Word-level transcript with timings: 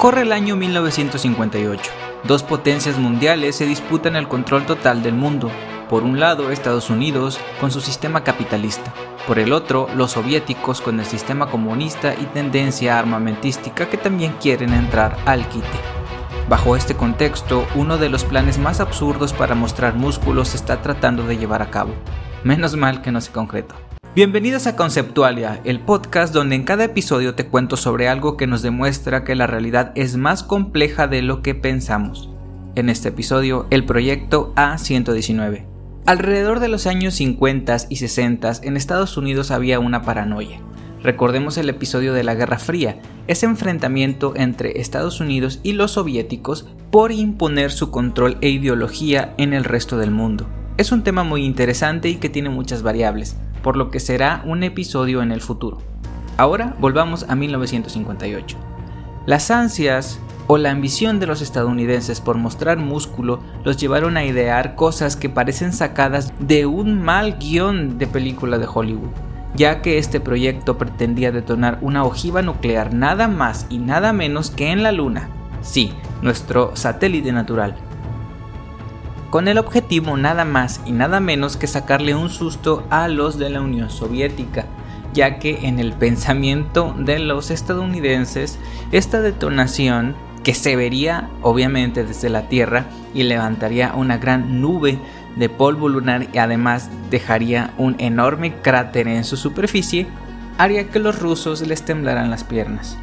Corre 0.00 0.22
el 0.22 0.32
año 0.32 0.56
1958. 0.56 1.90
Dos 2.24 2.42
potencias 2.42 2.96
mundiales 2.96 3.56
se 3.56 3.66
disputan 3.66 4.16
el 4.16 4.28
control 4.28 4.64
total 4.64 5.02
del 5.02 5.12
mundo. 5.12 5.50
Por 5.90 6.04
un 6.04 6.18
lado, 6.18 6.50
Estados 6.50 6.88
Unidos 6.88 7.38
con 7.60 7.70
su 7.70 7.82
sistema 7.82 8.24
capitalista. 8.24 8.94
Por 9.26 9.38
el 9.38 9.52
otro, 9.52 9.88
los 9.94 10.12
soviéticos 10.12 10.80
con 10.80 11.00
el 11.00 11.04
sistema 11.04 11.50
comunista 11.50 12.14
y 12.14 12.24
tendencia 12.32 12.98
armamentística 12.98 13.90
que 13.90 13.98
también 13.98 14.32
quieren 14.40 14.72
entrar 14.72 15.18
al 15.26 15.46
quite. 15.50 15.66
Bajo 16.48 16.76
este 16.76 16.96
contexto, 16.96 17.66
uno 17.74 17.98
de 17.98 18.08
los 18.08 18.24
planes 18.24 18.56
más 18.56 18.80
absurdos 18.80 19.34
para 19.34 19.54
mostrar 19.54 19.96
músculos 19.96 20.48
se 20.48 20.56
está 20.56 20.80
tratando 20.80 21.24
de 21.24 21.36
llevar 21.36 21.60
a 21.60 21.70
cabo. 21.70 21.92
Menos 22.42 22.74
mal 22.74 23.02
que 23.02 23.12
no 23.12 23.20
se 23.20 23.32
concretó. 23.32 23.74
Bienvenidos 24.12 24.66
a 24.66 24.74
Conceptualia, 24.74 25.60
el 25.62 25.78
podcast 25.78 26.34
donde 26.34 26.56
en 26.56 26.64
cada 26.64 26.82
episodio 26.82 27.36
te 27.36 27.46
cuento 27.46 27.76
sobre 27.76 28.08
algo 28.08 28.36
que 28.36 28.48
nos 28.48 28.60
demuestra 28.60 29.22
que 29.22 29.36
la 29.36 29.46
realidad 29.46 29.92
es 29.94 30.16
más 30.16 30.42
compleja 30.42 31.06
de 31.06 31.22
lo 31.22 31.42
que 31.42 31.54
pensamos. 31.54 32.28
En 32.74 32.88
este 32.88 33.10
episodio, 33.10 33.68
el 33.70 33.84
proyecto 33.84 34.52
A119. 34.56 35.64
Alrededor 36.06 36.58
de 36.58 36.66
los 36.66 36.88
años 36.88 37.14
50 37.14 37.76
y 37.88 37.96
60 37.96 38.52
en 38.64 38.76
Estados 38.76 39.16
Unidos 39.16 39.52
había 39.52 39.78
una 39.78 40.02
paranoia. 40.02 40.60
Recordemos 41.04 41.56
el 41.56 41.68
episodio 41.68 42.12
de 42.12 42.24
la 42.24 42.34
Guerra 42.34 42.58
Fría, 42.58 43.00
ese 43.28 43.46
enfrentamiento 43.46 44.32
entre 44.34 44.80
Estados 44.80 45.20
Unidos 45.20 45.60
y 45.62 45.74
los 45.74 45.92
soviéticos 45.92 46.66
por 46.90 47.12
imponer 47.12 47.70
su 47.70 47.92
control 47.92 48.38
e 48.40 48.48
ideología 48.48 49.34
en 49.38 49.52
el 49.52 49.62
resto 49.62 49.98
del 49.98 50.10
mundo. 50.10 50.48
Es 50.78 50.90
un 50.90 51.04
tema 51.04 51.22
muy 51.22 51.44
interesante 51.44 52.08
y 52.08 52.16
que 52.16 52.28
tiene 52.28 52.48
muchas 52.48 52.82
variables 52.82 53.36
por 53.62 53.76
lo 53.76 53.90
que 53.90 54.00
será 54.00 54.42
un 54.44 54.62
episodio 54.62 55.22
en 55.22 55.32
el 55.32 55.40
futuro. 55.40 55.78
Ahora 56.36 56.74
volvamos 56.78 57.26
a 57.28 57.34
1958. 57.34 58.56
Las 59.26 59.50
ansias 59.50 60.20
o 60.46 60.58
la 60.58 60.70
ambición 60.70 61.20
de 61.20 61.26
los 61.26 61.42
estadounidenses 61.42 62.20
por 62.20 62.36
mostrar 62.36 62.78
músculo 62.78 63.40
los 63.62 63.76
llevaron 63.76 64.16
a 64.16 64.24
idear 64.24 64.74
cosas 64.74 65.14
que 65.14 65.28
parecen 65.28 65.72
sacadas 65.72 66.32
de 66.40 66.66
un 66.66 67.00
mal 67.00 67.38
guion 67.38 67.98
de 67.98 68.06
película 68.06 68.58
de 68.58 68.66
Hollywood, 68.66 69.10
ya 69.54 69.82
que 69.82 69.98
este 69.98 70.18
proyecto 70.18 70.76
pretendía 70.76 71.30
detonar 71.30 71.78
una 71.82 72.02
ojiva 72.02 72.42
nuclear 72.42 72.92
nada 72.92 73.28
más 73.28 73.66
y 73.70 73.78
nada 73.78 74.12
menos 74.12 74.50
que 74.50 74.72
en 74.72 74.82
la 74.82 74.90
Luna. 74.90 75.28
Sí, 75.62 75.92
nuestro 76.22 76.74
satélite 76.74 77.30
natural, 77.30 77.76
con 79.30 79.46
el 79.46 79.58
objetivo 79.58 80.16
nada 80.16 80.44
más 80.44 80.80
y 80.84 80.92
nada 80.92 81.20
menos 81.20 81.56
que 81.56 81.68
sacarle 81.68 82.14
un 82.14 82.28
susto 82.28 82.84
a 82.90 83.08
los 83.08 83.38
de 83.38 83.48
la 83.48 83.60
Unión 83.60 83.88
Soviética, 83.88 84.66
ya 85.14 85.38
que 85.38 85.66
en 85.66 85.78
el 85.78 85.92
pensamiento 85.92 86.94
de 86.98 87.20
los 87.20 87.50
estadounidenses 87.50 88.58
esta 88.92 89.20
detonación 89.20 90.16
que 90.42 90.54
se 90.54 90.74
vería 90.74 91.30
obviamente 91.42 92.04
desde 92.04 92.28
la 92.28 92.48
Tierra 92.48 92.86
y 93.14 93.22
levantaría 93.22 93.92
una 93.94 94.18
gran 94.18 94.60
nube 94.60 94.98
de 95.36 95.48
polvo 95.48 95.88
lunar 95.88 96.26
y 96.32 96.38
además 96.38 96.90
dejaría 97.10 97.72
un 97.78 97.94
enorme 97.98 98.54
cráter 98.62 99.06
en 99.06 99.24
su 99.24 99.36
superficie, 99.36 100.06
haría 100.58 100.88
que 100.88 100.98
los 100.98 101.18
rusos 101.18 101.60
les 101.66 101.84
temblaran 101.84 102.30
las 102.30 102.42
piernas. 102.42 102.96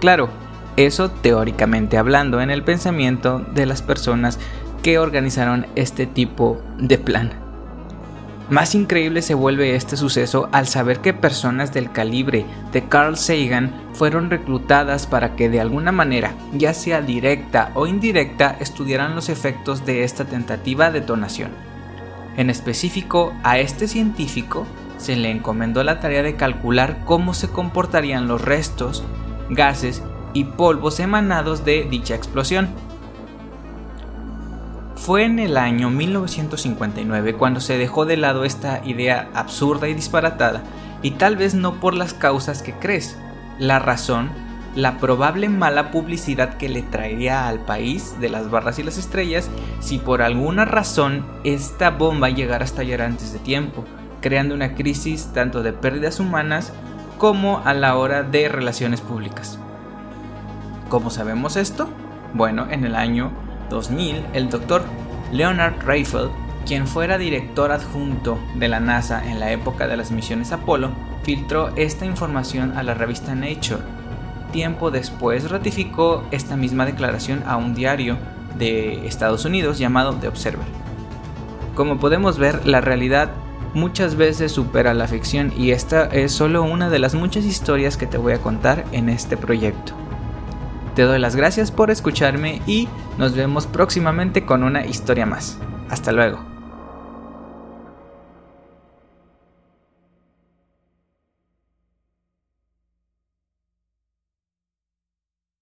Claro, 0.00 0.30
eso 0.76 1.10
teóricamente 1.10 1.98
hablando 1.98 2.40
en 2.40 2.50
el 2.50 2.64
pensamiento 2.64 3.40
de 3.40 3.66
las 3.66 3.82
personas 3.82 4.38
que 4.82 4.98
organizaron 4.98 5.66
este 5.74 6.06
tipo 6.06 6.60
de 6.78 6.98
plan. 6.98 7.50
Más 8.50 8.74
increíble 8.74 9.22
se 9.22 9.34
vuelve 9.34 9.76
este 9.76 9.96
suceso 9.96 10.48
al 10.50 10.66
saber 10.66 10.98
que 10.98 11.14
personas 11.14 11.72
del 11.72 11.92
calibre 11.92 12.44
de 12.72 12.82
Carl 12.82 13.16
Sagan 13.16 13.72
fueron 13.92 14.28
reclutadas 14.28 15.06
para 15.06 15.36
que 15.36 15.48
de 15.48 15.60
alguna 15.60 15.92
manera, 15.92 16.34
ya 16.52 16.74
sea 16.74 17.00
directa 17.00 17.70
o 17.74 17.86
indirecta, 17.86 18.56
estudiaran 18.58 19.14
los 19.14 19.28
efectos 19.28 19.86
de 19.86 20.02
esta 20.02 20.24
tentativa 20.24 20.90
detonación. 20.90 21.52
En 22.36 22.50
específico, 22.50 23.32
a 23.44 23.60
este 23.60 23.86
científico 23.86 24.66
se 24.96 25.14
le 25.14 25.30
encomendó 25.30 25.84
la 25.84 26.00
tarea 26.00 26.24
de 26.24 26.34
calcular 26.34 27.04
cómo 27.04 27.34
se 27.34 27.48
comportarían 27.48 28.26
los 28.26 28.42
restos, 28.42 29.04
gases 29.48 30.02
y 30.32 30.44
polvos 30.44 30.98
emanados 30.98 31.64
de 31.64 31.86
dicha 31.88 32.16
explosión 32.16 32.68
fue 35.00 35.24
en 35.24 35.38
el 35.38 35.56
año 35.56 35.88
1959 35.88 37.34
cuando 37.34 37.60
se 37.60 37.78
dejó 37.78 38.04
de 38.04 38.18
lado 38.18 38.44
esta 38.44 38.82
idea 38.84 39.30
absurda 39.32 39.88
y 39.88 39.94
disparatada, 39.94 40.62
y 41.00 41.12
tal 41.12 41.36
vez 41.36 41.54
no 41.54 41.80
por 41.80 41.94
las 41.94 42.12
causas 42.12 42.62
que 42.62 42.74
crees. 42.74 43.16
La 43.58 43.78
razón, 43.78 44.28
la 44.74 44.98
probable 44.98 45.48
mala 45.48 45.90
publicidad 45.90 46.58
que 46.58 46.68
le 46.68 46.82
traería 46.82 47.48
al 47.48 47.60
país 47.60 48.20
de 48.20 48.28
las 48.28 48.50
barras 48.50 48.78
y 48.78 48.82
las 48.82 48.98
estrellas 48.98 49.48
si 49.80 49.96
por 49.96 50.20
alguna 50.20 50.66
razón 50.66 51.24
esta 51.44 51.88
bomba 51.88 52.28
llegara 52.28 52.64
a 52.64 52.66
estallar 52.66 53.00
antes 53.00 53.32
de 53.32 53.38
tiempo, 53.38 53.86
creando 54.20 54.54
una 54.54 54.74
crisis 54.74 55.30
tanto 55.32 55.62
de 55.62 55.72
pérdidas 55.72 56.20
humanas 56.20 56.74
como 57.16 57.62
a 57.64 57.72
la 57.72 57.96
hora 57.96 58.22
de 58.22 58.50
relaciones 58.50 59.00
públicas. 59.00 59.58
¿Cómo 60.90 61.08
sabemos 61.08 61.56
esto? 61.56 61.88
Bueno, 62.34 62.66
en 62.70 62.84
el 62.84 62.94
año 62.94 63.32
2000, 63.70 64.26
el 64.34 64.50
doctor 64.50 64.82
Leonard 65.32 65.82
Reifel, 65.82 66.28
quien 66.66 66.86
fuera 66.86 67.16
director 67.16 67.72
adjunto 67.72 68.38
de 68.56 68.68
la 68.68 68.80
NASA 68.80 69.26
en 69.30 69.40
la 69.40 69.50
época 69.50 69.88
de 69.88 69.96
las 69.96 70.10
misiones 70.10 70.52
Apolo, 70.52 70.90
filtró 71.22 71.74
esta 71.76 72.04
información 72.04 72.76
a 72.76 72.82
la 72.82 72.92
revista 72.92 73.34
Nature. 73.34 73.80
Tiempo 74.52 74.90
después 74.90 75.50
ratificó 75.50 76.24
esta 76.30 76.56
misma 76.56 76.84
declaración 76.84 77.42
a 77.46 77.56
un 77.56 77.74
diario 77.74 78.18
de 78.58 79.06
Estados 79.06 79.44
Unidos 79.44 79.78
llamado 79.78 80.14
The 80.14 80.28
Observer. 80.28 80.66
Como 81.74 81.98
podemos 81.98 82.36
ver, 82.36 82.66
la 82.66 82.80
realidad 82.80 83.30
muchas 83.74 84.16
veces 84.16 84.52
supera 84.52 84.92
la 84.94 85.06
ficción 85.06 85.52
y 85.56 85.70
esta 85.70 86.06
es 86.06 86.32
solo 86.32 86.62
una 86.62 86.90
de 86.90 86.98
las 86.98 87.14
muchas 87.14 87.44
historias 87.44 87.96
que 87.96 88.06
te 88.06 88.18
voy 88.18 88.32
a 88.32 88.42
contar 88.42 88.84
en 88.92 89.08
este 89.08 89.36
proyecto. 89.36 89.99
Te 90.94 91.02
doy 91.02 91.18
las 91.18 91.36
gracias 91.36 91.70
por 91.70 91.90
escucharme 91.90 92.62
y 92.66 92.88
nos 93.18 93.34
vemos 93.34 93.66
próximamente 93.66 94.44
con 94.44 94.62
una 94.62 94.86
historia 94.86 95.26
más. 95.26 95.58
Hasta 95.88 96.12
luego. 96.12 96.49